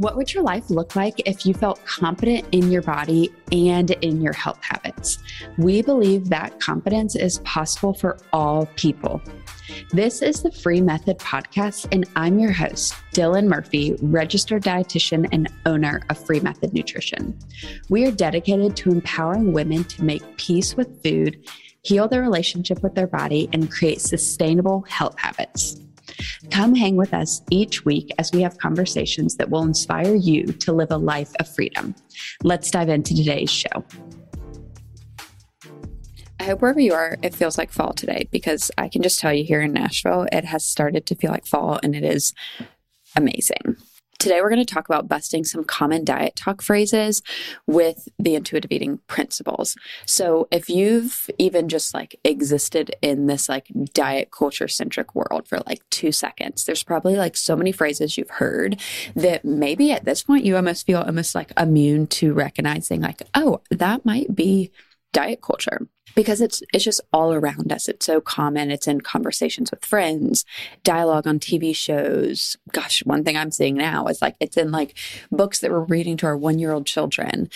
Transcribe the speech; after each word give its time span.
What 0.00 0.16
would 0.16 0.32
your 0.32 0.42
life 0.42 0.70
look 0.70 0.96
like 0.96 1.20
if 1.26 1.44
you 1.44 1.52
felt 1.52 1.84
confident 1.84 2.46
in 2.52 2.70
your 2.72 2.80
body 2.80 3.30
and 3.52 3.90
in 3.90 4.22
your 4.22 4.32
health 4.32 4.58
habits? 4.62 5.18
We 5.58 5.82
believe 5.82 6.30
that 6.30 6.58
confidence 6.58 7.16
is 7.16 7.40
possible 7.40 7.92
for 7.92 8.18
all 8.32 8.64
people. 8.76 9.20
This 9.90 10.22
is 10.22 10.42
the 10.42 10.52
Free 10.52 10.80
Method 10.80 11.18
Podcast, 11.18 11.86
and 11.92 12.08
I'm 12.16 12.38
your 12.38 12.50
host, 12.52 12.94
Dylan 13.12 13.46
Murphy, 13.46 13.94
registered 14.00 14.62
dietitian 14.62 15.28
and 15.32 15.48
owner 15.66 16.00
of 16.08 16.24
Free 16.24 16.40
Method 16.40 16.72
Nutrition. 16.72 17.38
We 17.90 18.06
are 18.06 18.10
dedicated 18.10 18.76
to 18.76 18.90
empowering 18.90 19.52
women 19.52 19.84
to 19.84 20.02
make 20.04 20.38
peace 20.38 20.76
with 20.78 21.02
food, 21.02 21.46
heal 21.82 22.08
their 22.08 22.22
relationship 22.22 22.82
with 22.82 22.94
their 22.94 23.06
body, 23.06 23.50
and 23.52 23.70
create 23.70 24.00
sustainable 24.00 24.82
health 24.88 25.18
habits. 25.18 25.79
Come 26.50 26.74
hang 26.74 26.96
with 26.96 27.14
us 27.14 27.42
each 27.50 27.84
week 27.84 28.10
as 28.18 28.32
we 28.32 28.42
have 28.42 28.58
conversations 28.58 29.36
that 29.36 29.50
will 29.50 29.62
inspire 29.62 30.14
you 30.14 30.44
to 30.44 30.72
live 30.72 30.90
a 30.90 30.96
life 30.96 31.32
of 31.38 31.48
freedom. 31.48 31.94
Let's 32.42 32.70
dive 32.70 32.88
into 32.88 33.14
today's 33.14 33.50
show. 33.50 33.84
I 36.40 36.44
hope 36.44 36.62
wherever 36.62 36.80
you 36.80 36.94
are, 36.94 37.18
it 37.22 37.34
feels 37.34 37.58
like 37.58 37.70
fall 37.70 37.92
today 37.92 38.26
because 38.30 38.70
I 38.78 38.88
can 38.88 39.02
just 39.02 39.20
tell 39.20 39.32
you 39.32 39.44
here 39.44 39.60
in 39.60 39.72
Nashville, 39.72 40.26
it 40.32 40.44
has 40.46 40.64
started 40.64 41.06
to 41.06 41.14
feel 41.14 41.30
like 41.30 41.46
fall 41.46 41.78
and 41.82 41.94
it 41.94 42.02
is 42.02 42.32
amazing. 43.14 43.76
Today, 44.20 44.42
we're 44.42 44.50
going 44.50 44.62
to 44.62 44.74
talk 44.74 44.86
about 44.86 45.08
busting 45.08 45.44
some 45.44 45.64
common 45.64 46.04
diet 46.04 46.36
talk 46.36 46.60
phrases 46.60 47.22
with 47.66 48.06
the 48.18 48.34
intuitive 48.34 48.70
eating 48.70 48.98
principles. 49.06 49.78
So, 50.04 50.46
if 50.50 50.68
you've 50.68 51.30
even 51.38 51.70
just 51.70 51.94
like 51.94 52.20
existed 52.22 52.94
in 53.00 53.28
this 53.28 53.48
like 53.48 53.68
diet 53.94 54.30
culture 54.30 54.68
centric 54.68 55.14
world 55.14 55.48
for 55.48 55.60
like 55.66 55.80
two 55.88 56.12
seconds, 56.12 56.66
there's 56.66 56.82
probably 56.82 57.16
like 57.16 57.34
so 57.34 57.56
many 57.56 57.72
phrases 57.72 58.18
you've 58.18 58.28
heard 58.28 58.78
that 59.16 59.42
maybe 59.42 59.90
at 59.90 60.04
this 60.04 60.22
point 60.22 60.44
you 60.44 60.54
almost 60.54 60.84
feel 60.84 61.00
almost 61.00 61.34
like 61.34 61.50
immune 61.58 62.06
to 62.08 62.34
recognizing, 62.34 63.00
like, 63.00 63.22
oh, 63.34 63.62
that 63.70 64.04
might 64.04 64.34
be 64.34 64.70
diet 65.12 65.42
culture 65.42 65.86
because 66.14 66.40
it's 66.40 66.62
it's 66.72 66.84
just 66.84 67.00
all 67.12 67.32
around 67.32 67.72
us. 67.72 67.88
It's 67.88 68.06
so 68.06 68.20
common. 68.20 68.70
It's 68.70 68.88
in 68.88 69.00
conversations 69.00 69.70
with 69.70 69.84
friends, 69.84 70.44
dialogue 70.82 71.26
on 71.26 71.38
TV 71.38 71.74
shows. 71.74 72.56
Gosh, 72.72 73.04
one 73.04 73.24
thing 73.24 73.36
I'm 73.36 73.50
seeing 73.50 73.76
now 73.76 74.06
is 74.06 74.22
like 74.22 74.36
it's 74.40 74.56
in 74.56 74.70
like 74.70 74.96
books 75.30 75.60
that 75.60 75.70
we're 75.70 75.80
reading 75.80 76.16
to 76.18 76.26
our 76.26 76.36
1-year-old 76.36 76.86
children. 76.86 77.50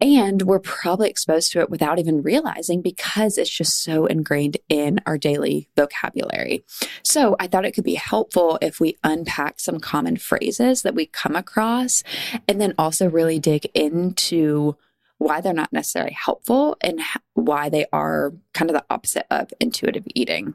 And 0.00 0.42
we're 0.42 0.60
probably 0.60 1.10
exposed 1.10 1.50
to 1.52 1.60
it 1.60 1.70
without 1.70 1.98
even 1.98 2.22
realizing 2.22 2.82
because 2.82 3.36
it's 3.36 3.50
just 3.50 3.82
so 3.82 4.06
ingrained 4.06 4.56
in 4.68 5.00
our 5.06 5.18
daily 5.18 5.68
vocabulary. 5.74 6.64
So 7.02 7.34
I 7.40 7.48
thought 7.48 7.64
it 7.64 7.72
could 7.72 7.82
be 7.82 7.96
helpful 7.96 8.60
if 8.62 8.78
we 8.78 8.96
unpack 9.02 9.58
some 9.58 9.80
common 9.80 10.16
phrases 10.16 10.82
that 10.82 10.94
we 10.94 11.06
come 11.06 11.34
across 11.34 12.04
and 12.46 12.60
then 12.60 12.74
also 12.78 13.10
really 13.10 13.40
dig 13.40 13.66
into 13.74 14.76
why 15.18 15.40
they're 15.40 15.52
not 15.52 15.72
necessarily 15.72 16.12
helpful 16.12 16.76
and 16.80 17.00
why 17.34 17.68
they 17.68 17.86
are 17.92 18.32
kind 18.54 18.70
of 18.70 18.74
the 18.74 18.84
opposite 18.88 19.26
of 19.30 19.52
intuitive 19.60 20.04
eating. 20.14 20.54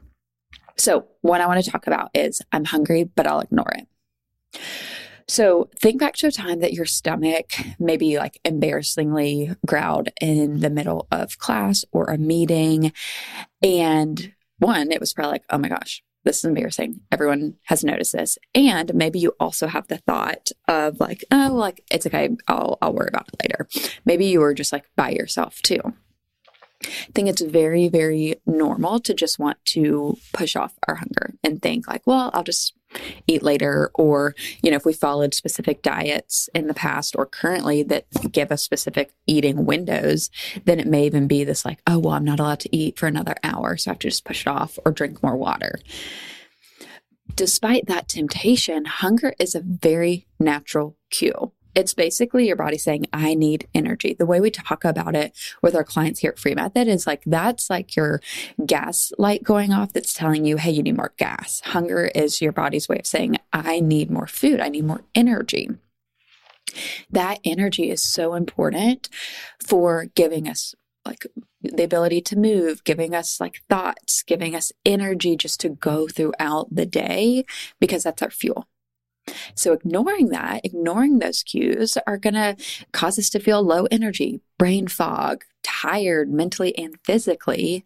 So, 0.76 1.06
what 1.20 1.40
I 1.40 1.46
want 1.46 1.64
to 1.64 1.70
talk 1.70 1.86
about 1.86 2.10
is 2.14 2.42
I'm 2.50 2.64
hungry, 2.64 3.04
but 3.04 3.26
I'll 3.26 3.40
ignore 3.40 3.72
it. 3.76 4.60
So, 5.28 5.70
think 5.80 6.00
back 6.00 6.14
to 6.16 6.26
a 6.26 6.32
time 6.32 6.60
that 6.60 6.72
your 6.72 6.86
stomach 6.86 7.52
maybe 7.78 8.18
like 8.18 8.40
embarrassingly 8.44 9.54
growled 9.64 10.08
in 10.20 10.60
the 10.60 10.70
middle 10.70 11.06
of 11.10 11.38
class 11.38 11.84
or 11.92 12.04
a 12.06 12.18
meeting. 12.18 12.92
And 13.62 14.34
one, 14.58 14.90
it 14.90 15.00
was 15.00 15.12
probably 15.12 15.32
like, 15.32 15.44
oh 15.50 15.58
my 15.58 15.68
gosh, 15.68 16.02
this 16.24 16.38
is 16.38 16.44
embarrassing. 16.44 17.00
Everyone 17.12 17.54
has 17.64 17.84
noticed 17.84 18.12
this. 18.12 18.38
And 18.54 18.94
maybe 18.94 19.18
you 19.18 19.34
also 19.38 19.66
have 19.66 19.88
the 19.88 19.98
thought 19.98 20.50
of 20.68 21.00
like, 21.00 21.24
oh, 21.30 21.50
like 21.52 21.84
it's 21.90 22.06
okay. 22.06 22.30
I'll, 22.48 22.78
I'll 22.82 22.92
worry 22.92 23.08
about 23.08 23.28
it 23.28 23.42
later. 23.42 23.68
Maybe 24.04 24.26
you 24.26 24.40
were 24.40 24.54
just 24.54 24.72
like 24.72 24.84
by 24.96 25.10
yourself 25.10 25.60
too. 25.62 25.80
I 26.84 27.12
think 27.14 27.28
it's 27.28 27.40
very, 27.40 27.88
very 27.88 28.36
normal 28.46 29.00
to 29.00 29.14
just 29.14 29.38
want 29.38 29.58
to 29.66 30.18
push 30.32 30.54
off 30.54 30.74
our 30.86 30.96
hunger 30.96 31.34
and 31.42 31.62
think 31.62 31.88
like, 31.88 32.06
well, 32.06 32.30
I'll 32.34 32.44
just 32.44 32.74
eat 33.26 33.42
later. 33.42 33.90
Or, 33.94 34.34
you 34.62 34.70
know, 34.70 34.76
if 34.76 34.84
we 34.84 34.92
followed 34.92 35.34
specific 35.34 35.82
diets 35.82 36.48
in 36.54 36.66
the 36.66 36.74
past 36.74 37.14
or 37.16 37.26
currently 37.26 37.82
that 37.84 38.06
give 38.32 38.52
us 38.52 38.62
specific 38.62 39.12
eating 39.26 39.64
windows, 39.64 40.30
then 40.64 40.80
it 40.80 40.86
may 40.86 41.06
even 41.06 41.26
be 41.26 41.44
this 41.44 41.64
like, 41.64 41.80
oh, 41.86 41.98
well, 41.98 42.14
I'm 42.14 42.24
not 42.24 42.40
allowed 42.40 42.60
to 42.60 42.76
eat 42.76 42.98
for 42.98 43.06
another 43.06 43.34
hour. 43.42 43.76
So 43.76 43.90
I 43.90 43.92
have 43.92 43.98
to 44.00 44.08
just 44.08 44.24
push 44.24 44.42
it 44.42 44.48
off 44.48 44.78
or 44.84 44.92
drink 44.92 45.22
more 45.22 45.36
water. 45.36 45.78
Despite 47.34 47.86
that 47.86 48.08
temptation, 48.08 48.84
hunger 48.84 49.34
is 49.38 49.54
a 49.54 49.60
very 49.60 50.26
natural 50.38 50.96
cue. 51.10 51.52
It's 51.74 51.94
basically 51.94 52.46
your 52.46 52.56
body 52.56 52.78
saying, 52.78 53.06
I 53.12 53.34
need 53.34 53.68
energy. 53.74 54.14
The 54.14 54.26
way 54.26 54.40
we 54.40 54.50
talk 54.50 54.84
about 54.84 55.14
it 55.16 55.32
with 55.62 55.74
our 55.74 55.84
clients 55.84 56.20
here 56.20 56.30
at 56.30 56.38
Free 56.38 56.54
Method 56.54 56.88
is 56.88 57.06
like, 57.06 57.22
that's 57.26 57.68
like 57.70 57.96
your 57.96 58.20
gas 58.64 59.12
light 59.18 59.42
going 59.42 59.72
off 59.72 59.92
that's 59.92 60.14
telling 60.14 60.44
you, 60.44 60.56
hey, 60.56 60.70
you 60.70 60.82
need 60.82 60.96
more 60.96 61.12
gas. 61.16 61.60
Hunger 61.64 62.10
is 62.14 62.40
your 62.40 62.52
body's 62.52 62.88
way 62.88 62.98
of 62.98 63.06
saying, 63.06 63.36
I 63.52 63.80
need 63.80 64.10
more 64.10 64.26
food. 64.26 64.60
I 64.60 64.68
need 64.68 64.84
more 64.84 65.02
energy. 65.14 65.70
That 67.10 67.40
energy 67.44 67.90
is 67.90 68.02
so 68.02 68.34
important 68.34 69.08
for 69.64 70.06
giving 70.14 70.48
us 70.48 70.74
like 71.04 71.26
the 71.62 71.84
ability 71.84 72.20
to 72.22 72.36
move, 72.36 72.84
giving 72.84 73.14
us 73.14 73.40
like 73.40 73.62
thoughts, 73.68 74.22
giving 74.22 74.54
us 74.54 74.72
energy 74.84 75.36
just 75.36 75.60
to 75.60 75.68
go 75.68 76.08
throughout 76.08 76.74
the 76.74 76.86
day 76.86 77.44
because 77.80 78.04
that's 78.04 78.22
our 78.22 78.30
fuel. 78.30 78.66
So, 79.54 79.72
ignoring 79.72 80.28
that, 80.30 80.64
ignoring 80.64 81.18
those 81.18 81.42
cues 81.42 81.96
are 82.06 82.18
going 82.18 82.34
to 82.34 82.56
cause 82.92 83.18
us 83.18 83.30
to 83.30 83.40
feel 83.40 83.62
low 83.62 83.86
energy, 83.90 84.40
brain 84.58 84.88
fog, 84.88 85.44
tired 85.62 86.30
mentally 86.30 86.76
and 86.78 86.96
physically. 87.04 87.84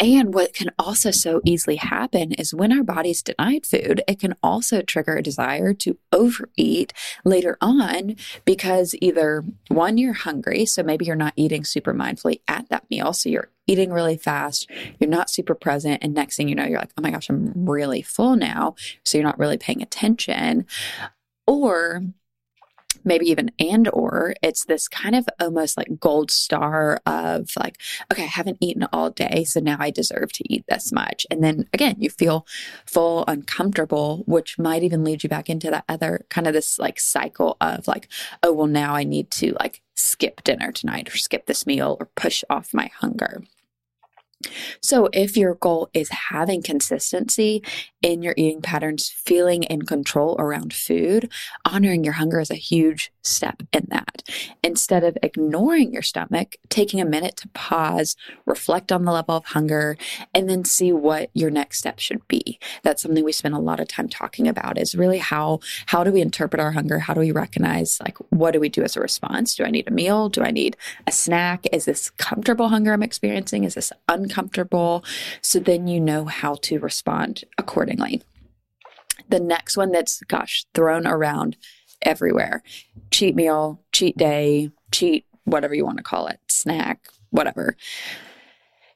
And 0.00 0.34
what 0.34 0.52
can 0.52 0.70
also 0.76 1.12
so 1.12 1.40
easily 1.44 1.76
happen 1.76 2.32
is 2.32 2.52
when 2.52 2.76
our 2.76 2.82
body's 2.82 3.22
denied 3.22 3.64
food, 3.64 4.02
it 4.08 4.18
can 4.18 4.34
also 4.42 4.82
trigger 4.82 5.16
a 5.16 5.22
desire 5.22 5.72
to 5.74 5.96
overeat 6.12 6.92
later 7.24 7.56
on 7.60 8.16
because 8.44 8.96
either 9.00 9.44
one, 9.68 9.96
you're 9.96 10.12
hungry. 10.12 10.66
So 10.66 10.82
maybe 10.82 11.04
you're 11.04 11.14
not 11.14 11.32
eating 11.36 11.64
super 11.64 11.94
mindfully 11.94 12.40
at 12.48 12.68
that 12.70 12.90
meal. 12.90 13.12
So 13.12 13.28
you're 13.28 13.50
eating 13.68 13.92
really 13.92 14.16
fast, 14.16 14.68
you're 14.98 15.08
not 15.08 15.30
super 15.30 15.54
present. 15.54 16.02
And 16.02 16.12
next 16.12 16.36
thing 16.36 16.48
you 16.48 16.54
know, 16.54 16.64
you're 16.64 16.80
like, 16.80 16.92
oh 16.98 17.02
my 17.02 17.10
gosh, 17.10 17.30
I'm 17.30 17.52
really 17.68 18.02
full 18.02 18.36
now. 18.36 18.74
So 19.04 19.16
you're 19.16 19.26
not 19.26 19.38
really 19.38 19.58
paying 19.58 19.80
attention. 19.80 20.66
Or 21.46 22.02
maybe 23.04 23.26
even 23.26 23.50
and 23.58 23.88
or 23.92 24.34
it's 24.42 24.64
this 24.64 24.88
kind 24.88 25.14
of 25.14 25.28
almost 25.40 25.76
like 25.76 25.98
gold 26.00 26.30
star 26.30 27.00
of 27.06 27.50
like 27.56 27.80
okay 28.12 28.24
i 28.24 28.26
haven't 28.26 28.58
eaten 28.60 28.86
all 28.92 29.10
day 29.10 29.44
so 29.44 29.60
now 29.60 29.76
i 29.78 29.90
deserve 29.90 30.32
to 30.32 30.44
eat 30.52 30.64
this 30.68 30.92
much. 30.92 31.26
And 31.30 31.42
then 31.42 31.68
again 31.72 31.96
you 31.98 32.10
feel 32.10 32.46
full 32.86 33.24
uncomfortable 33.26 34.22
which 34.26 34.58
might 34.58 34.82
even 34.82 35.04
lead 35.04 35.22
you 35.22 35.28
back 35.28 35.48
into 35.50 35.70
that 35.70 35.84
other 35.88 36.24
kind 36.30 36.46
of 36.46 36.52
this 36.52 36.78
like 36.78 36.98
cycle 37.00 37.56
of 37.60 37.86
like 37.86 38.08
oh 38.42 38.52
well 38.52 38.66
now 38.66 38.94
i 38.94 39.04
need 39.04 39.30
to 39.32 39.52
like 39.60 39.82
skip 39.96 40.42
dinner 40.44 40.72
tonight 40.72 41.12
or 41.12 41.16
skip 41.16 41.46
this 41.46 41.66
meal 41.66 41.96
or 42.00 42.06
push 42.16 42.42
off 42.50 42.74
my 42.74 42.90
hunger 43.00 43.42
so, 44.80 45.08
if 45.12 45.36
your 45.36 45.54
goal 45.54 45.88
is 45.94 46.08
having 46.10 46.62
consistency 46.62 47.62
in 48.02 48.22
your 48.22 48.34
eating 48.36 48.60
patterns, 48.60 49.08
feeling 49.08 49.62
in 49.64 49.82
control 49.82 50.36
around 50.38 50.74
food, 50.74 51.30
honoring 51.64 52.04
your 52.04 52.14
hunger 52.14 52.40
is 52.40 52.50
a 52.50 52.56
huge 52.56 53.10
step 53.22 53.62
in 53.72 53.86
that. 53.88 54.22
Instead 54.62 55.04
of 55.04 55.16
ignoring 55.22 55.92
your 55.92 56.02
stomach, 56.02 56.56
taking 56.68 57.00
a 57.00 57.06
minute 57.06 57.36
to 57.36 57.48
pause, 57.48 58.16
reflect 58.44 58.92
on 58.92 59.04
the 59.04 59.12
level 59.12 59.36
of 59.36 59.46
hunger, 59.46 59.96
and 60.34 60.48
then 60.50 60.64
see 60.64 60.92
what 60.92 61.30
your 61.32 61.50
next 61.50 61.78
step 61.78 61.98
should 61.98 62.26
be. 62.28 62.58
That's 62.82 63.02
something 63.02 63.24
we 63.24 63.32
spend 63.32 63.54
a 63.54 63.58
lot 63.58 63.80
of 63.80 63.88
time 63.88 64.08
talking 64.08 64.46
about 64.46 64.78
is 64.78 64.94
really 64.94 65.18
how 65.18 65.60
how 65.86 66.04
do 66.04 66.12
we 66.12 66.20
interpret 66.20 66.60
our 66.60 66.72
hunger? 66.72 66.98
How 66.98 67.14
do 67.14 67.20
we 67.20 67.32
recognize 67.32 67.98
like 68.00 68.18
what 68.30 68.50
do 68.50 68.60
we 68.60 68.68
do 68.68 68.82
as 68.82 68.96
a 68.96 69.00
response? 69.00 69.54
Do 69.54 69.64
I 69.64 69.70
need 69.70 69.88
a 69.88 69.92
meal? 69.92 70.28
Do 70.28 70.42
I 70.42 70.50
need 70.50 70.76
a 71.06 71.12
snack? 71.12 71.66
Is 71.72 71.86
this 71.86 72.10
comfortable 72.10 72.68
hunger 72.68 72.92
I'm 72.92 73.02
experiencing? 73.02 73.64
Is 73.64 73.74
this 73.74 73.92
uncomfortable? 74.24 75.04
So 75.40 75.58
then 75.58 75.86
you 75.86 76.00
know 76.00 76.24
how 76.24 76.56
to 76.62 76.78
respond 76.78 77.44
accordingly. 77.58 78.22
The 79.28 79.40
next 79.40 79.76
one 79.76 79.92
that's 79.92 80.20
gosh 80.24 80.64
thrown 80.74 81.06
around 81.06 81.56
everywhere 82.02 82.62
cheat 83.10 83.34
meal, 83.34 83.80
cheat 83.92 84.16
day, 84.16 84.70
cheat, 84.92 85.24
whatever 85.44 85.74
you 85.74 85.84
want 85.84 85.98
to 85.98 86.02
call 86.02 86.26
it, 86.26 86.40
snack, 86.48 87.08
whatever. 87.30 87.76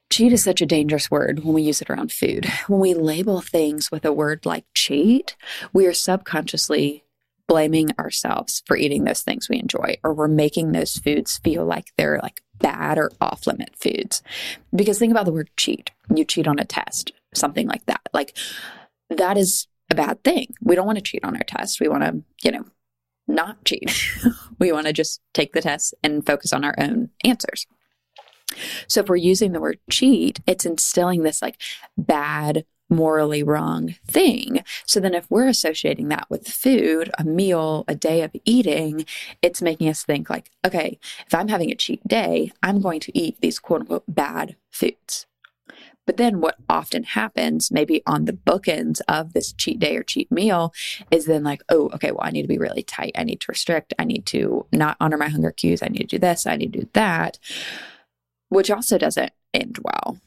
Cheat 0.09 0.33
is 0.33 0.43
such 0.43 0.61
a 0.61 0.65
dangerous 0.65 1.09
word 1.11 1.43
when 1.43 1.53
we 1.53 1.61
use 1.61 1.81
it 1.81 1.89
around 1.89 2.11
food. 2.11 2.45
When 2.67 2.79
we 2.79 2.93
label 2.93 3.41
things 3.41 3.91
with 3.91 4.05
a 4.05 4.13
word 4.13 4.45
like 4.45 4.65
cheat, 4.73 5.35
we 5.71 5.85
are 5.85 5.93
subconsciously 5.93 7.03
blaming 7.47 7.89
ourselves 7.99 8.61
for 8.65 8.77
eating 8.77 9.03
those 9.03 9.21
things 9.21 9.49
we 9.49 9.59
enjoy, 9.59 9.97
or 10.03 10.13
we're 10.13 10.27
making 10.27 10.71
those 10.71 10.97
foods 10.97 11.39
feel 11.43 11.65
like 11.65 11.91
they're 11.97 12.19
like 12.21 12.41
bad 12.59 12.97
or 12.97 13.11
off 13.21 13.47
limit 13.47 13.71
foods. 13.75 14.21
Because 14.75 14.99
think 14.99 15.11
about 15.11 15.25
the 15.25 15.33
word 15.33 15.49
cheat. 15.57 15.91
You 16.13 16.25
cheat 16.25 16.47
on 16.47 16.59
a 16.59 16.65
test, 16.65 17.11
something 17.33 17.67
like 17.67 17.85
that. 17.85 18.01
Like 18.13 18.37
that 19.09 19.37
is 19.37 19.67
a 19.89 19.95
bad 19.95 20.23
thing. 20.23 20.53
We 20.61 20.75
don't 20.75 20.85
want 20.85 20.97
to 20.97 21.03
cheat 21.03 21.23
on 21.23 21.35
our 21.35 21.43
test. 21.43 21.79
We 21.79 21.87
want 21.87 22.03
to, 22.03 22.23
you 22.43 22.51
know, 22.51 22.65
not 23.27 23.63
cheat. 23.65 23.91
we 24.59 24.71
want 24.71 24.87
to 24.87 24.93
just 24.93 25.21
take 25.33 25.53
the 25.53 25.61
test 25.61 25.93
and 26.03 26.25
focus 26.25 26.53
on 26.53 26.63
our 26.63 26.75
own 26.77 27.09
answers. 27.23 27.65
So 28.87 29.01
if 29.01 29.09
we're 29.09 29.15
using 29.15 29.51
the 29.51 29.61
word 29.61 29.79
cheat, 29.89 30.39
it's 30.47 30.65
instilling 30.65 31.23
this 31.23 31.41
like 31.41 31.61
bad, 31.97 32.65
morally 32.89 33.43
wrong 33.43 33.95
thing. 34.07 34.63
So 34.85 34.99
then 34.99 35.13
if 35.13 35.29
we're 35.29 35.47
associating 35.47 36.07
that 36.09 36.29
with 36.29 36.47
food, 36.47 37.11
a 37.17 37.23
meal, 37.23 37.85
a 37.87 37.95
day 37.95 38.21
of 38.21 38.31
eating, 38.45 39.05
it's 39.41 39.61
making 39.61 39.89
us 39.89 40.03
think 40.03 40.29
like, 40.29 40.51
okay, 40.65 40.99
if 41.25 41.33
I'm 41.33 41.47
having 41.47 41.71
a 41.71 41.75
cheat 41.75 42.05
day, 42.07 42.51
I'm 42.63 42.81
going 42.81 42.99
to 43.01 43.17
eat 43.17 43.39
these 43.41 43.59
quote 43.59 43.81
unquote 43.81 44.03
bad 44.07 44.55
foods. 44.71 45.27
But 46.09 46.17
then 46.17 46.41
what 46.41 46.55
often 46.67 47.03
happens, 47.03 47.69
maybe 47.69 48.01
on 48.07 48.25
the 48.25 48.33
bookends 48.33 48.99
of 49.07 49.33
this 49.33 49.53
cheat 49.53 49.77
day 49.77 49.95
or 49.95 50.01
cheat 50.01 50.31
meal, 50.31 50.73
is 51.11 51.25
then 51.25 51.43
like, 51.43 51.61
oh, 51.69 51.91
okay, 51.93 52.09
well, 52.09 52.23
I 52.23 52.31
need 52.31 52.41
to 52.41 52.47
be 52.47 52.57
really 52.57 52.81
tight. 52.81 53.11
I 53.15 53.23
need 53.23 53.41
to 53.41 53.45
restrict. 53.47 53.93
I 53.99 54.05
need 54.05 54.25
to 54.27 54.65
not 54.71 54.97
honor 54.99 55.17
my 55.17 55.29
hunger 55.29 55.51
cues. 55.51 55.83
I 55.83 55.87
need 55.89 55.99
to 55.99 56.15
do 56.15 56.17
this. 56.17 56.47
I 56.47 56.55
need 56.55 56.73
to 56.73 56.79
do 56.79 56.89
that, 56.93 57.37
which 58.47 58.71
also 58.71 58.97
doesn't 58.97 59.31
end 59.53 59.77
well. 59.83 60.17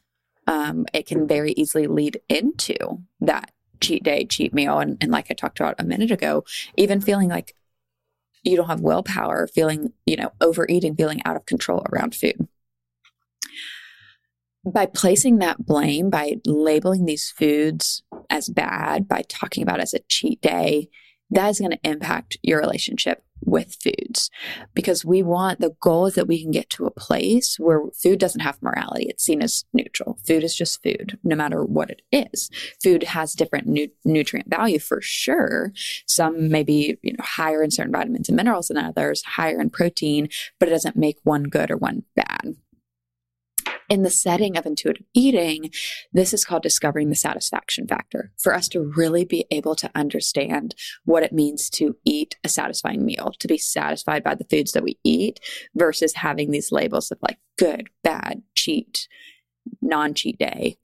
Um, 0.52 0.86
it 0.92 1.06
can 1.06 1.26
very 1.26 1.52
easily 1.52 1.86
lead 1.86 2.20
into 2.28 2.76
that 3.20 3.50
cheat 3.80 4.02
day, 4.02 4.26
cheat 4.26 4.52
meal. 4.52 4.78
And, 4.78 4.98
and 5.00 5.10
like 5.10 5.28
I 5.30 5.34
talked 5.34 5.58
about 5.58 5.76
a 5.78 5.84
minute 5.84 6.10
ago, 6.10 6.44
even 6.76 7.00
feeling 7.00 7.28
like 7.28 7.54
you 8.42 8.56
don't 8.56 8.66
have 8.66 8.80
willpower, 8.80 9.46
feeling, 9.46 9.92
you 10.04 10.16
know, 10.16 10.32
overeating, 10.40 10.94
feeling 10.94 11.22
out 11.24 11.36
of 11.36 11.46
control 11.46 11.86
around 11.90 12.14
food 12.14 12.48
by 14.64 14.86
placing 14.86 15.38
that 15.38 15.64
blame, 15.64 16.10
by 16.10 16.36
labeling 16.46 17.04
these 17.04 17.30
foods 17.30 18.02
as 18.30 18.48
bad, 18.48 19.08
by 19.08 19.22
talking 19.28 19.62
about 19.62 19.80
as 19.80 19.92
a 19.92 20.00
cheat 20.08 20.40
day, 20.40 20.88
that 21.30 21.48
is 21.48 21.58
going 21.58 21.72
to 21.72 21.80
impact 21.82 22.36
your 22.42 22.60
relationship 22.60 23.24
with 23.44 23.76
foods 23.82 24.30
because 24.74 25.04
we 25.04 25.22
want 25.22 25.60
the 25.60 25.74
goal 25.80 26.06
is 26.06 26.14
that 26.14 26.28
we 26.28 26.40
can 26.40 26.50
get 26.50 26.70
to 26.70 26.86
a 26.86 26.90
place 26.90 27.56
where 27.58 27.82
food 28.02 28.18
doesn't 28.18 28.40
have 28.40 28.62
morality. 28.62 29.06
It's 29.08 29.24
seen 29.24 29.42
as 29.42 29.64
neutral. 29.72 30.18
Food 30.26 30.44
is 30.44 30.54
just 30.54 30.82
food, 30.82 31.18
no 31.24 31.36
matter 31.36 31.64
what 31.64 31.90
it 31.90 32.02
is. 32.12 32.50
Food 32.82 33.04
has 33.04 33.32
different 33.34 33.66
nu- 33.66 33.88
nutrient 34.04 34.48
value 34.48 34.78
for 34.78 35.00
sure. 35.00 35.72
Some 36.06 36.48
may 36.48 36.62
be 36.62 36.98
you 37.02 37.12
know, 37.12 37.24
higher 37.24 37.62
in 37.62 37.70
certain 37.70 37.92
vitamins 37.92 38.28
and 38.28 38.36
minerals 38.36 38.68
than 38.68 38.78
others, 38.78 39.22
higher 39.24 39.60
in 39.60 39.70
protein, 39.70 40.28
but 40.58 40.68
it 40.68 40.72
doesn't 40.72 40.96
make 40.96 41.18
one 41.24 41.44
good 41.44 41.70
or 41.70 41.76
one 41.76 42.04
bad 42.16 42.56
in 43.88 44.02
the 44.02 44.10
setting 44.10 44.56
of 44.56 44.66
intuitive 44.66 45.06
eating, 45.14 45.70
this 46.12 46.32
is 46.32 46.44
called 46.44 46.62
discovering 46.62 47.08
the 47.08 47.16
satisfaction 47.16 47.86
factor 47.86 48.32
for 48.38 48.54
us 48.54 48.68
to 48.68 48.92
really 48.96 49.24
be 49.24 49.46
able 49.50 49.74
to 49.76 49.90
understand 49.94 50.74
what 51.04 51.22
it 51.22 51.32
means 51.32 51.68
to 51.70 51.96
eat 52.04 52.36
a 52.44 52.48
satisfying 52.48 53.04
meal, 53.04 53.32
to 53.38 53.48
be 53.48 53.58
satisfied 53.58 54.22
by 54.22 54.34
the 54.34 54.46
foods 54.50 54.72
that 54.72 54.84
we 54.84 54.98
eat 55.04 55.40
versus 55.74 56.14
having 56.14 56.50
these 56.50 56.72
labels 56.72 57.10
of 57.10 57.18
like 57.22 57.38
good, 57.58 57.88
bad, 58.02 58.42
cheat, 58.54 59.08
non 59.80 60.14
cheat 60.14 60.38
day. 60.38 60.76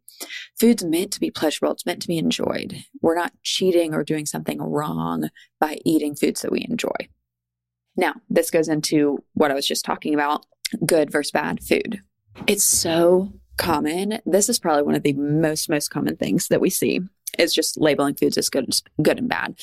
Food's 0.59 0.85
meant 0.85 1.13
to 1.13 1.21
be 1.21 1.31
pleasurable. 1.31 1.73
It's 1.73 1.87
meant 1.87 2.03
to 2.03 2.09
be 2.09 2.19
enjoyed. 2.19 2.85
We're 3.01 3.15
not 3.15 3.33
cheating 3.43 3.95
or 3.95 4.03
doing 4.03 4.27
something 4.27 4.61
wrong 4.61 5.29
by 5.61 5.79
eating 5.85 6.17
foods 6.17 6.43
that 6.43 6.51
we 6.51 6.67
enjoy. 6.69 7.09
Now, 7.97 8.15
this 8.29 8.51
goes 8.51 8.69
into 8.69 9.25
what 9.35 9.51
I 9.51 9.55
was 9.55 9.67
just 9.67 9.85
talking 9.85 10.15
about 10.15 10.45
good 10.85 11.11
versus 11.11 11.31
bad 11.31 11.63
food. 11.63 12.01
It's 12.47 12.65
so 12.65 13.33
common. 13.57 14.21
This 14.25 14.49
is 14.49 14.59
probably 14.59 14.83
one 14.83 14.95
of 14.95 15.03
the 15.03 15.13
most, 15.15 15.69
most 15.69 15.89
common 15.89 16.17
things 16.17 16.49
that 16.49 16.61
we 16.61 16.71
see 16.71 17.01
is 17.39 17.53
just 17.55 17.79
labeling 17.81 18.15
foods 18.15 18.39
as 18.39 18.49
good, 18.49 18.73
good 19.03 19.19
and 19.19 19.29
bad. 19.29 19.61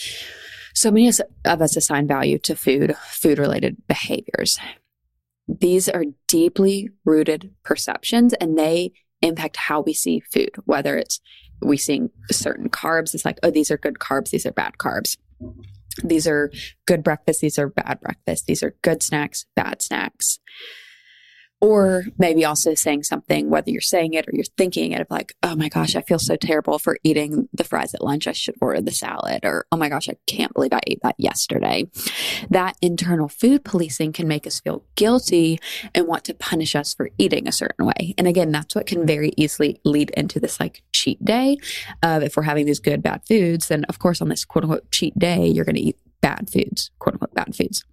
So 0.74 0.92
many 0.92 1.08
of 1.08 1.62
us 1.62 1.76
assign 1.76 2.08
value 2.08 2.38
to 2.40 2.56
food, 2.56 2.96
food 3.08 3.40
related 3.40 3.78
behaviors. 3.88 4.60
These 5.48 5.88
are 5.88 6.04
deeply 6.28 6.90
rooted 7.06 7.54
perceptions 7.64 8.34
and 8.34 8.58
they 8.58 8.92
impact 9.22 9.58
how 9.58 9.82
we 9.82 9.94
see 9.94 10.20
food, 10.20 10.52
whether 10.66 10.98
it's 10.98 11.22
we 11.62 11.78
seeing 11.78 12.10
certain 12.32 12.70
carbs, 12.70 13.14
it's 13.14 13.26
like, 13.26 13.40
oh, 13.42 13.50
these 13.50 13.72
are 13.72 13.78
good 13.78 13.96
carbs, 13.96 14.30
these 14.30 14.46
are 14.46 14.52
bad 14.52 14.74
carbs. 14.78 15.18
These 16.04 16.28
are 16.28 16.52
good 16.86 17.04
breakfast, 17.04 17.40
these 17.40 17.58
are 17.58 17.70
bad 17.70 18.02
breakfast, 18.02 18.46
these 18.46 18.62
are 18.62 18.76
good 18.82 19.02
snacks, 19.02 19.46
bad 19.56 19.82
snacks. 19.82 20.40
Or 21.66 22.04
maybe 22.20 22.46
also 22.46 22.76
saying 22.76 23.06
something, 23.06 23.50
whether 23.50 23.72
you're 23.72 23.82
saying 23.82 24.14
it 24.14 24.28
or 24.28 24.32
you're 24.34 24.44
thinking 24.56 24.92
it, 24.92 25.02
of 25.02 25.08
like, 25.10 25.34
oh 25.42 25.56
my 25.56 25.68
gosh, 25.68 25.96
I 25.96 26.02
feel 26.02 26.20
so 26.20 26.36
terrible 26.36 26.78
for 26.78 27.00
eating 27.04 27.50
the 27.54 27.64
fries 27.64 27.96
at 27.96 28.04
lunch. 28.04 28.28
I 28.28 28.34
should 28.34 28.54
order 28.62 28.82
the 28.82 28.92
salad. 28.92 29.40
Or, 29.44 29.66
oh 29.72 29.78
my 29.78 29.90
gosh, 29.90 30.08
I 30.08 30.16
can't 30.28 30.54
believe 30.54 30.74
I 30.74 30.82
ate 30.86 31.00
that 31.02 31.16
yesterday. 31.18 31.88
That 32.52 32.78
internal 32.84 33.28
food 33.28 33.66
policing 33.66 34.14
can 34.14 34.28
make 34.28 34.46
us 34.46 34.60
feel 34.60 34.84
guilty 34.94 35.58
and 35.96 36.06
want 36.06 36.24
to 36.26 36.36
punish 36.36 36.76
us 36.76 36.94
for 36.94 37.10
eating 37.18 37.48
a 37.48 37.52
certain 37.52 37.88
way. 37.88 38.14
And 38.20 38.28
again, 38.28 38.52
that's 38.52 38.76
what 38.76 38.86
can 38.86 39.08
very 39.08 39.32
easily 39.36 39.82
lead 39.84 40.12
into 40.12 40.40
this 40.40 40.60
like 40.60 40.84
cheat 40.94 41.26
day 41.26 41.58
of 42.04 42.22
if 42.22 42.38
we're 42.38 42.44
having 42.44 42.68
these 42.68 42.80
good, 42.80 43.02
bad 43.02 43.24
foods, 43.28 43.70
then 43.70 43.86
of 43.86 43.98
course 43.98 44.22
on 44.22 44.30
this 44.30 44.46
quote 44.46 44.66
unquote 44.66 44.92
cheat 44.92 45.18
day, 45.18 45.48
you're 45.48 45.66
going 45.66 45.78
to 45.78 45.82
eat 45.82 45.98
bad 46.22 46.48
foods, 46.52 46.92
quote 47.00 47.16
unquote 47.16 47.34
bad 47.34 47.56
foods. 47.56 47.84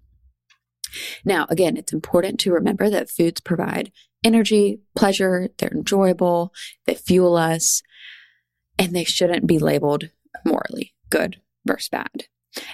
Now, 1.25 1.47
again, 1.49 1.77
it's 1.77 1.93
important 1.93 2.39
to 2.41 2.51
remember 2.51 2.89
that 2.89 3.09
foods 3.09 3.41
provide 3.41 3.91
energy, 4.23 4.79
pleasure, 4.95 5.49
they're 5.57 5.69
enjoyable, 5.73 6.53
they 6.85 6.95
fuel 6.95 7.35
us, 7.35 7.81
and 8.79 8.95
they 8.95 9.03
shouldn't 9.03 9.47
be 9.47 9.59
labeled 9.59 10.09
morally 10.45 10.93
good 11.09 11.39
versus 11.65 11.89
bad. 11.89 12.25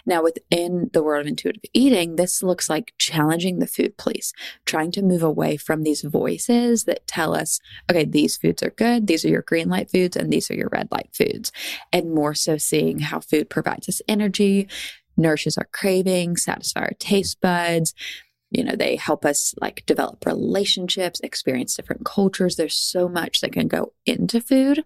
Now, 0.06 0.24
within 0.24 0.90
the 0.94 1.04
world 1.04 1.22
of 1.22 1.28
intuitive 1.28 1.64
eating, 1.74 2.16
this 2.16 2.44
looks 2.44 2.70
like 2.70 2.94
challenging 2.98 3.60
the 3.60 3.68
food 3.68 3.98
police, 3.98 4.34
trying 4.66 4.92
to 4.92 5.02
move 5.02 5.24
away 5.24 5.58
from 5.58 5.84
these 5.84 6.02
voices 6.02 6.84
that 6.86 7.08
tell 7.08 7.34
us, 7.34 7.60
okay, 7.90 8.06
these 8.06 8.38
foods 8.38 8.62
are 8.62 8.72
good, 8.72 9.08
these 9.08 9.24
are 9.24 9.30
your 9.30 9.42
green 9.42 9.70
light 9.70 9.90
foods, 9.90 10.18
and 10.18 10.32
these 10.32 10.52
are 10.52 10.56
your 10.56 10.70
red 10.72 10.90
light 10.92 11.10
foods, 11.14 11.52
and 11.94 12.14
more 12.14 12.34
so 12.34 12.58
seeing 12.58 13.00
how 13.00 13.20
food 13.20 13.50
provides 13.50 13.88
us 13.88 14.02
energy, 14.08 14.68
nourishes 15.20 15.58
our 15.58 15.68
cravings, 15.72 16.44
satisfy 16.44 16.82
our 16.82 16.94
taste 17.00 17.40
buds. 17.42 17.94
You 18.52 18.64
know, 18.64 18.76
they 18.76 18.96
help 18.96 19.26
us 19.26 19.54
like 19.62 19.86
develop 19.86 20.26
relationships, 20.26 21.20
experience 21.20 21.76
different 21.76 22.06
cultures. 22.06 22.56
There's 22.56 22.76
so 22.76 23.08
much 23.08 23.42
that 23.42 23.54
can 23.54 23.68
go 23.68 23.94
into 24.06 24.42
food. 24.42 24.84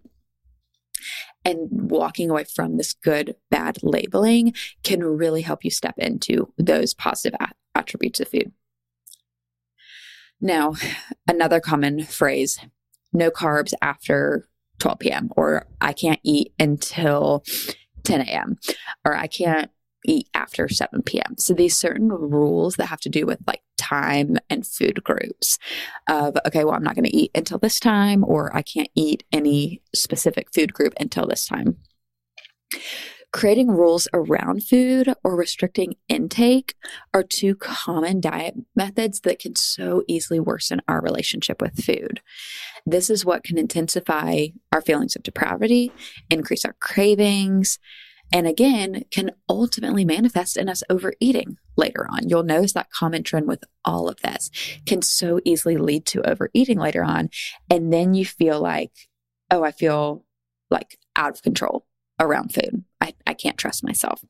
And 1.45 1.69
walking 1.71 2.29
away 2.29 2.45
from 2.45 2.77
this 2.77 2.93
good, 2.93 3.35
bad 3.51 3.77
labeling 3.83 4.53
can 4.83 5.03
really 5.03 5.41
help 5.41 5.63
you 5.63 5.71
step 5.71 5.95
into 5.97 6.53
those 6.57 6.93
positive 6.93 7.39
attributes 7.75 8.19
of 8.19 8.29
food. 8.29 8.51
Now, 10.39 10.75
another 11.27 11.59
common 11.59 12.03
phrase 12.03 12.59
no 13.13 13.29
carbs 13.29 13.73
after 13.81 14.47
12 14.79 14.99
p.m., 14.99 15.29
or 15.37 15.67
I 15.79 15.93
can't 15.93 16.19
eat 16.23 16.53
until 16.59 17.43
10 18.03 18.21
a.m., 18.21 18.57
or 19.05 19.15
I 19.15 19.27
can't 19.27 19.71
eat 20.05 20.29
after 20.33 20.67
7 20.69 21.01
p.m. 21.03 21.35
So 21.37 21.53
these 21.53 21.77
certain 21.77 22.09
rules 22.09 22.75
that 22.75 22.87
have 22.87 23.01
to 23.01 23.09
do 23.09 23.25
with 23.25 23.39
like 23.47 23.61
time 23.77 24.37
and 24.49 24.65
food 24.65 25.03
groups 25.03 25.57
of, 26.09 26.35
okay, 26.47 26.63
well, 26.63 26.73
I'm 26.73 26.83
not 26.83 26.95
going 26.95 27.05
to 27.05 27.15
eat 27.15 27.31
until 27.35 27.57
this 27.57 27.79
time, 27.79 28.23
or 28.23 28.55
I 28.55 28.61
can't 28.61 28.89
eat 28.95 29.23
any 29.31 29.81
specific 29.93 30.53
food 30.53 30.73
group 30.73 30.93
until 30.99 31.27
this 31.27 31.45
time. 31.45 31.77
Creating 33.33 33.69
rules 33.69 34.07
around 34.13 34.63
food 34.63 35.11
or 35.23 35.35
restricting 35.35 35.95
intake 36.07 36.75
are 37.15 37.23
two 37.23 37.55
common 37.55 38.21
diet 38.21 38.53
methods 38.75 39.21
that 39.21 39.39
can 39.39 39.55
so 39.55 40.03
easily 40.07 40.39
worsen 40.39 40.81
our 40.87 41.01
relationship 41.01 41.59
with 41.59 41.83
food. 41.83 42.21
This 42.85 43.09
is 43.09 43.25
what 43.25 43.43
can 43.43 43.57
intensify 43.57 44.47
our 44.71 44.81
feelings 44.81 45.15
of 45.15 45.23
depravity, 45.23 45.91
increase 46.29 46.63
our 46.63 46.75
cravings, 46.79 47.79
and 48.31 48.47
again 48.47 49.03
can 49.11 49.31
ultimately 49.49 50.05
manifest 50.05 50.57
in 50.57 50.69
us 50.69 50.83
overeating 50.89 51.57
later 51.75 52.07
on. 52.09 52.29
You'll 52.29 52.43
notice 52.43 52.73
that 52.73 52.91
common 52.91 53.23
trend 53.23 53.47
with 53.47 53.63
all 53.85 54.07
of 54.07 54.21
this 54.21 54.49
can 54.85 55.01
so 55.01 55.39
easily 55.45 55.77
lead 55.77 56.05
to 56.07 56.27
overeating 56.27 56.79
later 56.79 57.03
on. 57.03 57.29
And 57.69 57.91
then 57.91 58.13
you 58.13 58.25
feel 58.25 58.59
like, 58.59 58.91
oh, 59.51 59.63
I 59.63 59.71
feel 59.71 60.25
like 60.69 60.97
out 61.15 61.31
of 61.35 61.43
control 61.43 61.85
around 62.19 62.53
food. 62.53 62.83
I, 63.01 63.13
I 63.27 63.33
can't 63.33 63.57
trust 63.57 63.83
myself. 63.83 64.23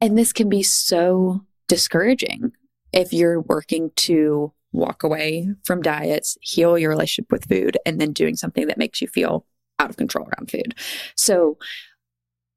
And 0.00 0.16
this 0.16 0.32
can 0.32 0.48
be 0.48 0.62
so 0.62 1.44
discouraging 1.66 2.52
if 2.92 3.12
you're 3.12 3.40
working 3.40 3.90
to 3.96 4.52
walk 4.72 5.02
away 5.02 5.48
from 5.64 5.82
diets, 5.82 6.36
heal 6.40 6.78
your 6.78 6.90
relationship 6.90 7.30
with 7.32 7.48
food, 7.48 7.76
and 7.84 8.00
then 8.00 8.12
doing 8.12 8.36
something 8.36 8.66
that 8.66 8.78
makes 8.78 9.00
you 9.00 9.08
feel 9.08 9.46
out 9.78 9.90
of 9.90 9.96
control 9.96 10.26
around 10.26 10.50
food. 10.50 10.74
So, 11.16 11.58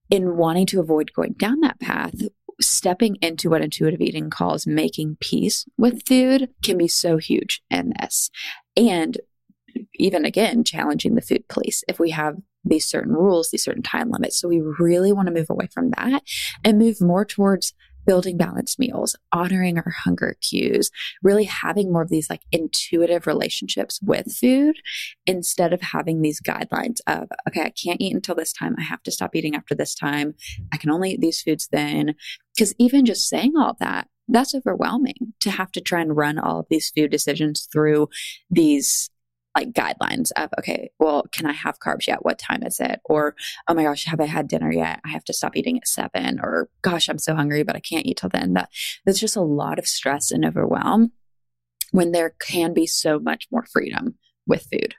in 0.10 0.36
wanting 0.36 0.66
to 0.68 0.80
avoid 0.82 1.14
going 1.14 1.34
down 1.34 1.62
that 1.62 1.80
path, 1.80 2.16
stepping 2.60 3.18
into 3.22 3.50
what 3.50 3.62
intuitive 3.62 4.02
eating 4.02 4.30
calls 4.30 4.68
making 4.68 5.18
peace 5.20 5.66
with 5.78 6.06
food 6.06 6.50
can 6.64 6.78
be 6.78 6.88
so 6.88 7.18
huge 7.18 7.62
in 7.70 7.94
this. 8.00 8.30
And 8.76 9.18
even 9.96 10.26
again, 10.26 10.64
challenging 10.64 11.16
the 11.16 11.22
food 11.22 11.48
police. 11.48 11.84
If 11.88 12.00
we 12.00 12.12
have 12.12 12.36
these 12.64 12.86
certain 12.86 13.14
rules, 13.14 13.50
these 13.50 13.64
certain 13.64 13.84
time 13.84 14.10
limits. 14.10 14.40
So 14.40 14.48
we 14.48 14.62
really 14.62 15.12
want 15.12 15.28
to 15.28 15.34
move 15.34 15.50
away 15.50 15.68
from 15.74 15.92
that 15.98 16.24
and 16.64 16.78
move 16.78 17.02
more 17.02 17.26
towards 17.26 17.74
building 18.12 18.36
balanced 18.36 18.78
meals, 18.78 19.16
honoring 19.32 19.78
our 19.78 19.94
hunger 20.04 20.36
cues, 20.42 20.92
really 21.24 21.46
having 21.46 21.94
more 21.94 22.02
of 22.02 22.10
these 22.10 22.30
like 22.30 22.42
intuitive 22.52 23.26
relationships 23.26 24.02
with 24.02 24.36
food 24.36 24.76
instead 25.26 25.72
of 25.72 25.82
having 25.82 26.22
these 26.22 26.42
guidelines 26.42 26.98
of, 27.08 27.30
okay, 27.48 27.62
I 27.62 27.70
can't 27.70 28.02
eat 28.02 28.14
until 28.14 28.36
this 28.36 28.52
time. 28.52 28.76
I 28.78 28.82
have 28.82 29.02
to 29.04 29.14
stop 29.14 29.34
eating 29.34 29.56
after 29.56 29.74
this 29.74 29.96
time. 29.96 30.34
I 30.74 30.78
can 30.78 30.92
only 30.92 31.12
eat 31.12 31.22
these 31.22 31.42
foods 31.42 31.70
then. 31.72 32.16
Because 32.54 32.76
even 32.78 33.06
just 33.06 33.30
saying 33.30 33.54
all 33.58 33.78
that, 33.80 34.10
that's 34.28 34.54
overwhelming 34.54 35.32
to 35.40 35.50
have 35.50 35.72
to 35.72 35.80
try 35.80 36.02
and 36.02 36.18
run 36.18 36.38
all 36.38 36.60
of 36.60 36.66
these 36.70 36.92
food 36.94 37.12
decisions 37.12 37.66
through 37.72 38.10
these 38.50 39.10
like 39.56 39.72
guidelines 39.72 40.32
of 40.36 40.50
okay 40.58 40.92
well 41.00 41.24
can 41.32 41.46
i 41.46 41.52
have 41.52 41.80
carbs 41.80 42.08
yet 42.08 42.24
what 42.24 42.40
time 42.40 42.64
is 42.64 42.80
it 42.80 43.00
or 43.06 43.36
oh 43.68 43.74
my 43.74 43.84
gosh 43.84 44.06
have 44.06 44.20
i 44.20 44.26
had 44.26 44.48
dinner 44.48 44.72
yet 44.72 45.00
i 45.06 45.10
have 45.10 45.24
to 45.24 45.34
stop 45.34 45.56
eating 45.56 45.78
at 45.78 45.88
seven 45.88 46.40
or 46.42 46.70
gosh 46.82 47.10
i'm 47.10 47.20
so 47.20 47.36
hungry 47.36 47.64
but 47.64 47.76
i 47.76 47.80
can't 47.80 48.06
eat 48.06 48.18
till 48.18 48.30
then 48.30 48.54
that 48.54 48.70
there's 49.06 49.20
just 49.20 49.36
a 49.36 49.42
lot 49.42 49.80
of 49.80 49.88
stress 49.88 50.32
and 50.32 50.46
overwhelm 50.46 51.12
when 51.92 52.12
there 52.12 52.36
can 52.40 52.74
be 52.74 52.88
so 52.88 53.20
much 53.20 53.48
more 53.52 53.66
freedom 53.66 54.16
with 54.48 54.68
food 54.72 54.96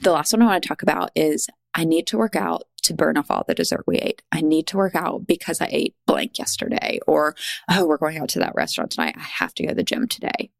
the 0.00 0.12
last 0.12 0.32
one 0.32 0.42
i 0.42 0.46
want 0.46 0.62
to 0.62 0.68
talk 0.68 0.82
about 0.82 1.10
is 1.14 1.48
i 1.74 1.84
need 1.84 2.06
to 2.06 2.18
work 2.18 2.36
out 2.36 2.64
to 2.82 2.94
burn 2.94 3.16
off 3.16 3.30
all 3.30 3.44
the 3.46 3.54
dessert 3.54 3.84
we 3.86 3.96
ate. 3.98 4.22
I 4.32 4.40
need 4.40 4.66
to 4.68 4.76
work 4.76 4.94
out 4.94 5.26
because 5.26 5.60
I 5.60 5.68
ate 5.70 5.94
blank 6.06 6.38
yesterday, 6.38 6.98
or 7.06 7.34
oh, 7.70 7.86
we're 7.86 7.96
going 7.96 8.18
out 8.18 8.28
to 8.30 8.40
that 8.40 8.54
restaurant 8.54 8.90
tonight. 8.90 9.14
I 9.16 9.22
have 9.22 9.54
to 9.54 9.62
go 9.62 9.68
to 9.70 9.74
the 9.74 9.82
gym 9.82 10.08
today. 10.08 10.50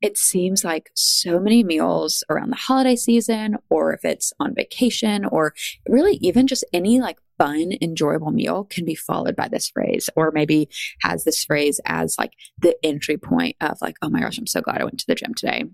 It 0.00 0.16
seems 0.16 0.64
like 0.64 0.90
so 0.94 1.38
many 1.40 1.62
meals 1.62 2.24
around 2.30 2.50
the 2.50 2.56
holiday 2.56 2.96
season, 2.96 3.56
or 3.68 3.92
if 3.92 4.04
it's 4.04 4.32
on 4.40 4.54
vacation, 4.54 5.24
or 5.24 5.54
really 5.88 6.14
even 6.20 6.46
just 6.46 6.64
any 6.72 7.00
like 7.00 7.18
fun, 7.38 7.72
enjoyable 7.80 8.30
meal 8.30 8.64
can 8.64 8.84
be 8.84 8.94
followed 8.94 9.36
by 9.36 9.48
this 9.48 9.68
phrase, 9.70 10.10
or 10.16 10.30
maybe 10.32 10.68
has 11.02 11.24
this 11.24 11.44
phrase 11.44 11.80
as 11.86 12.16
like 12.18 12.32
the 12.58 12.76
entry 12.84 13.16
point 13.16 13.56
of 13.60 13.78
like, 13.80 13.96
oh 14.02 14.10
my 14.10 14.20
gosh, 14.20 14.38
I'm 14.38 14.46
so 14.46 14.60
glad 14.60 14.80
I 14.80 14.84
went 14.84 15.00
to 15.00 15.06
the 15.06 15.14
gym 15.14 15.34
today 15.34 15.64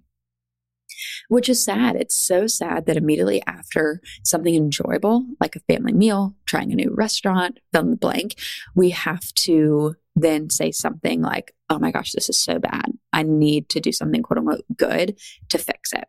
which 1.29 1.49
is 1.49 1.65
sad. 1.65 1.97
It's 1.97 2.17
so 2.17 2.47
sad 2.47 2.87
that 2.87 2.97
immediately 2.97 3.43
after 3.47 4.01
something 4.25 4.55
enjoyable, 4.55 5.27
like 5.41 5.57
a 5.57 5.61
family 5.61 5.93
meal, 5.93 6.35
trying 6.47 6.73
a 6.73 6.77
new 6.77 6.93
restaurant, 6.95 7.59
fill 7.73 7.83
in 7.83 7.91
the 7.91 7.97
blank, 7.97 8.37
we 8.75 8.91
have 8.91 9.33
to 9.35 9.97
then 10.15 10.51
say 10.51 10.73
something 10.73 11.21
like, 11.21 11.53
oh 11.69 11.79
my 11.79 11.91
gosh, 11.91 12.13
this 12.13 12.29
is 12.29 12.39
so 12.39 12.59
bad. 12.59 12.87
I 13.13 13.23
need 13.23 13.69
to 13.71 13.81
do 13.81 13.93
something 13.93 14.23
quote 14.23 14.39
unquote 14.39 14.65
good 14.77 15.19
to 15.49 15.59
fix 15.59 15.93
it. 15.93 16.05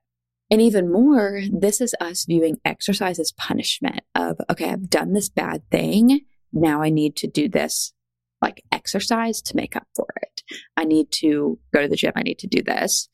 And 0.50 0.62
even 0.62 0.92
more, 0.92 1.42
this 1.52 1.82
is 1.82 1.94
us 2.00 2.26
viewing 2.26 2.58
exercise 2.64 3.20
as 3.20 3.34
punishment 3.34 4.02
of, 4.16 4.38
okay, 4.50 4.70
I've 4.70 4.90
done 4.90 5.14
this 5.14 5.30
bad 5.30 5.70
thing. 5.70 6.22
Now 6.54 6.82
I 6.82 6.90
need 6.90 7.16
to 7.18 7.28
do 7.28 7.50
this 7.50 7.94
like 8.42 8.64
exercise 8.72 9.42
to 9.42 9.56
make 9.56 9.76
up 9.76 9.88
for 9.96 10.08
it. 10.22 10.42
I 10.78 10.86
need 10.86 11.12
to 11.14 11.60
go 11.74 11.82
to 11.82 11.88
the 11.88 11.96
gym. 11.96 12.14
I 12.16 12.24
need 12.24 12.40
to 12.40 12.48
do 12.48 12.62
this. 12.62 13.10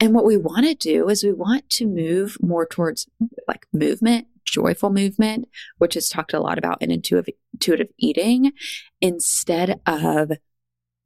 And 0.00 0.12
what 0.12 0.26
we 0.26 0.36
want 0.36 0.66
to 0.66 0.74
do 0.74 1.08
is 1.08 1.24
we 1.24 1.32
want 1.32 1.70
to 1.70 1.86
move 1.86 2.36
more 2.42 2.66
towards 2.66 3.06
like 3.48 3.66
movement, 3.72 4.26
joyful 4.44 4.90
movement, 4.90 5.48
which 5.78 5.96
is 5.96 6.10
talked 6.10 6.34
a 6.34 6.40
lot 6.40 6.58
about 6.58 6.82
in 6.82 6.90
intuitive, 6.90 7.34
intuitive 7.54 7.88
eating, 7.98 8.52
instead 9.00 9.80
of 9.86 10.32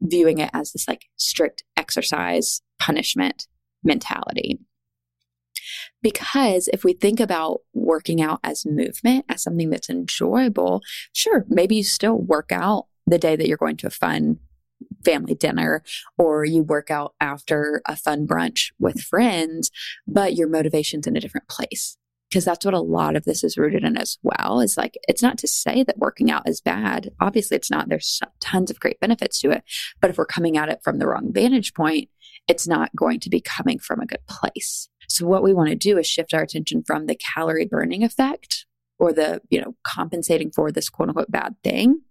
viewing 0.00 0.38
it 0.38 0.50
as 0.52 0.72
this 0.72 0.88
like 0.88 1.06
strict 1.16 1.64
exercise 1.76 2.62
punishment 2.78 3.46
mentality. 3.82 4.58
Because 6.02 6.68
if 6.72 6.84
we 6.84 6.94
think 6.94 7.20
about 7.20 7.60
working 7.74 8.22
out 8.22 8.40
as 8.42 8.64
movement, 8.64 9.26
as 9.28 9.42
something 9.42 9.70
that's 9.70 9.90
enjoyable, 9.90 10.80
sure, 11.12 11.44
maybe 11.48 11.76
you 11.76 11.84
still 11.84 12.18
work 12.18 12.50
out 12.50 12.86
the 13.06 13.18
day 13.18 13.36
that 13.36 13.46
you're 13.46 13.56
going 13.56 13.76
to 13.78 13.86
a 13.86 13.90
fun 13.90 14.38
family 15.04 15.34
dinner 15.34 15.82
or 16.16 16.44
you 16.44 16.62
work 16.62 16.90
out 16.90 17.14
after 17.20 17.82
a 17.86 17.96
fun 17.96 18.26
brunch 18.26 18.72
with 18.78 19.00
friends, 19.00 19.70
but 20.06 20.34
your 20.34 20.48
motivation's 20.48 21.06
in 21.06 21.16
a 21.16 21.20
different 21.20 21.48
place. 21.48 21.98
Because 22.30 22.44
that's 22.44 22.64
what 22.64 22.74
a 22.74 22.80
lot 22.80 23.16
of 23.16 23.24
this 23.24 23.42
is 23.42 23.58
rooted 23.58 23.82
in 23.82 23.96
as 23.96 24.16
well. 24.22 24.60
Is 24.60 24.76
like, 24.76 24.96
it's 25.08 25.22
not 25.22 25.36
to 25.38 25.48
say 25.48 25.82
that 25.82 25.98
working 25.98 26.30
out 26.30 26.48
is 26.48 26.60
bad. 26.60 27.10
Obviously, 27.20 27.56
it's 27.56 27.70
not. 27.70 27.88
There's 27.88 28.20
tons 28.38 28.70
of 28.70 28.78
great 28.78 29.00
benefits 29.00 29.40
to 29.40 29.50
it. 29.50 29.64
But 30.00 30.10
if 30.10 30.18
we're 30.18 30.26
coming 30.26 30.56
at 30.56 30.68
it 30.68 30.80
from 30.84 30.98
the 30.98 31.08
wrong 31.08 31.32
vantage 31.32 31.74
point, 31.74 32.08
it's 32.46 32.68
not 32.68 32.94
going 32.94 33.20
to 33.20 33.30
be 33.30 33.40
coming 33.40 33.78
from 33.78 34.00
a 34.00 34.06
good 34.06 34.24
place. 34.28 34.88
So, 35.08 35.26
what 35.26 35.42
we 35.42 35.52
want 35.52 35.70
to 35.70 35.76
do 35.76 35.98
is 35.98 36.06
shift 36.06 36.32
our 36.32 36.42
attention 36.42 36.84
from 36.86 37.06
the 37.06 37.16
calorie 37.16 37.66
burning 37.66 38.04
effect 38.04 38.66
or 38.98 39.12
the, 39.12 39.40
you 39.50 39.60
know, 39.60 39.74
compensating 39.82 40.52
for 40.52 40.70
this 40.70 40.88
quote 40.88 41.08
unquote 41.08 41.30
bad 41.30 41.56
thing 41.64 42.02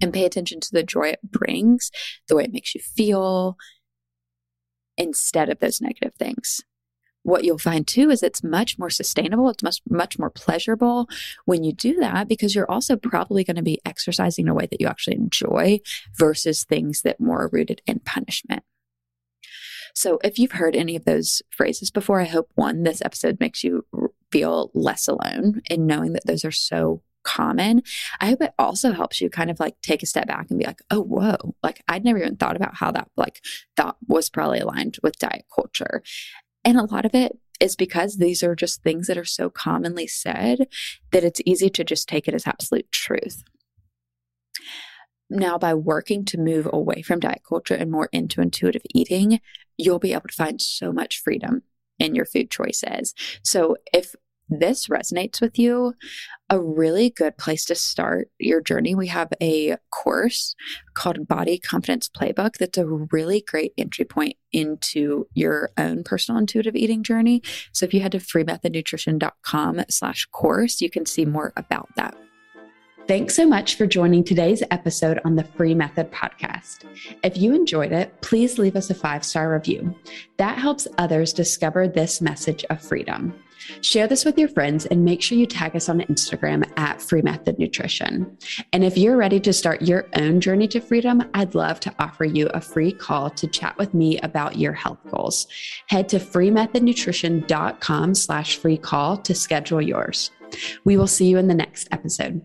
and 0.00 0.12
pay 0.12 0.24
attention 0.24 0.60
to 0.60 0.68
the 0.70 0.82
joy 0.82 1.08
it 1.08 1.20
brings, 1.22 1.90
the 2.28 2.36
way 2.36 2.44
it 2.44 2.52
makes 2.52 2.74
you 2.74 2.80
feel, 2.80 3.56
instead 4.96 5.48
of 5.48 5.58
those 5.58 5.80
negative 5.80 6.14
things. 6.18 6.60
What 7.24 7.42
you'll 7.42 7.58
find 7.58 7.86
too 7.86 8.10
is 8.10 8.22
it's 8.22 8.44
much 8.44 8.78
more 8.78 8.90
sustainable. 8.90 9.48
It's 9.48 9.62
much, 9.62 9.80
much 9.88 10.18
more 10.18 10.30
pleasurable 10.30 11.08
when 11.46 11.64
you 11.64 11.72
do 11.72 11.96
that 11.96 12.28
because 12.28 12.54
you're 12.54 12.70
also 12.70 12.96
probably 12.96 13.44
going 13.44 13.56
to 13.56 13.62
be 13.62 13.80
exercising 13.84 14.44
in 14.44 14.50
a 14.50 14.54
way 14.54 14.66
that 14.66 14.80
you 14.80 14.86
actually 14.86 15.16
enjoy 15.16 15.80
versus 16.16 16.64
things 16.64 17.00
that 17.02 17.20
more 17.20 17.44
are 17.44 17.50
rooted 17.50 17.80
in 17.86 18.00
punishment. 18.00 18.62
So 19.94 20.18
if 20.22 20.38
you've 20.38 20.52
heard 20.52 20.76
any 20.76 20.96
of 20.96 21.06
those 21.06 21.40
phrases 21.50 21.90
before, 21.90 22.20
I 22.20 22.24
hope 22.24 22.50
one, 22.56 22.82
this 22.82 23.00
episode 23.02 23.40
makes 23.40 23.64
you 23.64 23.86
feel 24.30 24.70
less 24.74 25.08
alone 25.08 25.62
in 25.70 25.86
knowing 25.86 26.12
that 26.12 26.26
those 26.26 26.44
are 26.44 26.50
so 26.50 27.02
common. 27.22 27.82
I 28.20 28.26
hope 28.26 28.42
it 28.42 28.52
also 28.58 28.92
helps 28.92 29.20
you 29.20 29.30
kind 29.30 29.50
of 29.50 29.58
like 29.58 29.80
take 29.80 30.02
a 30.02 30.06
step 30.06 30.26
back 30.26 30.48
and 30.50 30.58
be 30.58 30.66
like, 30.66 30.82
oh, 30.90 31.00
whoa, 31.00 31.54
like 31.62 31.82
I'd 31.88 32.04
never 32.04 32.18
even 32.18 32.36
thought 32.36 32.56
about 32.56 32.74
how 32.74 32.90
that 32.90 33.08
like 33.16 33.42
thought 33.76 33.96
was 34.06 34.28
probably 34.28 34.58
aligned 34.58 34.98
with 35.02 35.18
diet 35.18 35.46
culture. 35.54 36.02
And 36.64 36.78
a 36.78 36.84
lot 36.84 37.04
of 37.04 37.14
it 37.14 37.38
is 37.60 37.76
because 37.76 38.16
these 38.16 38.42
are 38.42 38.54
just 38.54 38.82
things 38.82 39.06
that 39.06 39.18
are 39.18 39.24
so 39.24 39.50
commonly 39.50 40.06
said 40.06 40.66
that 41.12 41.24
it's 41.24 41.40
easy 41.44 41.70
to 41.70 41.84
just 41.84 42.08
take 42.08 42.26
it 42.26 42.34
as 42.34 42.46
absolute 42.46 42.90
truth. 42.90 43.44
Now, 45.30 45.58
by 45.58 45.74
working 45.74 46.24
to 46.26 46.38
move 46.38 46.68
away 46.72 47.02
from 47.02 47.20
diet 47.20 47.42
culture 47.48 47.74
and 47.74 47.90
more 47.90 48.08
into 48.12 48.40
intuitive 48.40 48.82
eating, 48.94 49.40
you'll 49.76 49.98
be 49.98 50.12
able 50.12 50.28
to 50.28 50.34
find 50.34 50.60
so 50.60 50.92
much 50.92 51.20
freedom 51.20 51.62
in 51.98 52.14
your 52.14 52.24
food 52.24 52.50
choices. 52.50 53.14
So, 53.42 53.76
if 53.92 54.14
this 54.48 54.88
resonates 54.88 55.40
with 55.40 55.58
you, 55.58 55.94
a 56.50 56.60
really 56.60 57.10
good 57.10 57.36
place 57.38 57.64
to 57.66 57.74
start 57.74 58.28
your 58.38 58.60
journey. 58.60 58.94
We 58.94 59.08
have 59.08 59.32
a 59.40 59.76
course 59.90 60.54
called 60.94 61.26
Body 61.26 61.58
Confidence 61.58 62.08
Playbook 62.08 62.58
that's 62.58 62.78
a 62.78 62.86
really 62.86 63.40
great 63.40 63.72
entry 63.78 64.04
point 64.04 64.36
into 64.52 65.26
your 65.34 65.70
own 65.76 66.04
personal 66.04 66.38
intuitive 66.38 66.76
eating 66.76 67.02
journey. 67.02 67.42
So 67.72 67.84
if 67.84 67.94
you 67.94 68.00
head 68.00 68.12
to 68.12 68.18
freemethodnutrition.com 68.18 69.84
slash 69.88 70.26
course, 70.26 70.80
you 70.80 70.90
can 70.90 71.06
see 71.06 71.24
more 71.24 71.52
about 71.56 71.88
that. 71.96 72.14
Thanks 73.06 73.34
so 73.34 73.46
much 73.46 73.74
for 73.74 73.86
joining 73.86 74.24
today's 74.24 74.62
episode 74.70 75.20
on 75.26 75.36
the 75.36 75.44
Free 75.44 75.74
Method 75.74 76.10
podcast. 76.10 76.86
If 77.22 77.36
you 77.36 77.54
enjoyed 77.54 77.92
it, 77.92 78.18
please 78.22 78.58
leave 78.58 78.76
us 78.76 78.88
a 78.88 78.94
five 78.94 79.26
star 79.26 79.52
review. 79.52 79.94
That 80.38 80.56
helps 80.56 80.88
others 80.96 81.34
discover 81.34 81.86
this 81.86 82.22
message 82.22 82.64
of 82.70 82.80
freedom. 82.80 83.34
Share 83.82 84.06
this 84.06 84.24
with 84.24 84.38
your 84.38 84.48
friends 84.48 84.86
and 84.86 85.04
make 85.04 85.20
sure 85.20 85.36
you 85.36 85.44
tag 85.44 85.76
us 85.76 85.90
on 85.90 86.00
Instagram 86.00 86.66
at 86.78 87.02
Free 87.02 87.20
Method 87.20 87.58
Nutrition. 87.58 88.38
And 88.72 88.82
if 88.82 88.96
you're 88.96 89.18
ready 89.18 89.38
to 89.40 89.52
start 89.52 89.82
your 89.82 90.08
own 90.16 90.40
journey 90.40 90.66
to 90.68 90.80
freedom, 90.80 91.22
I'd 91.34 91.54
love 91.54 91.80
to 91.80 91.94
offer 91.98 92.24
you 92.24 92.46
a 92.48 92.60
free 92.62 92.92
call 92.92 93.28
to 93.30 93.46
chat 93.46 93.76
with 93.76 93.92
me 93.92 94.18
about 94.20 94.56
your 94.58 94.72
health 94.72 95.00
goals. 95.10 95.46
Head 95.88 96.08
to 96.08 96.18
freemethodnutrition.com 96.18 98.14
slash 98.14 98.56
free 98.56 98.78
call 98.78 99.18
to 99.18 99.34
schedule 99.34 99.82
yours. 99.82 100.30
We 100.84 100.96
will 100.96 101.06
see 101.06 101.26
you 101.26 101.36
in 101.36 101.48
the 101.48 101.54
next 101.54 101.88
episode. 101.92 102.42